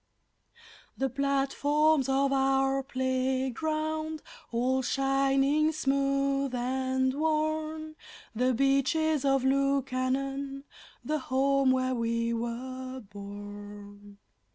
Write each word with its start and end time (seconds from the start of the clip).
The 0.97 1.11
platforms 1.11 2.09
of 2.09 2.33
our 2.33 2.81
playground, 2.81 4.23
all 4.51 4.81
shining 4.81 5.71
smooth 5.71 6.55
and 6.55 7.13
worn! 7.13 7.95
The 8.33 8.55
Beaches 8.55 9.23
of 9.23 9.43
Lukannon 9.43 10.63
the 11.05 11.19
home 11.19 11.69
where 11.69 11.93
we 11.93 12.33
were 12.33 13.01
born! 13.11 14.17